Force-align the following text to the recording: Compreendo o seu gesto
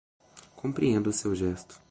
Compreendo 0.55 1.11
o 1.11 1.13
seu 1.13 1.35
gesto 1.35 1.79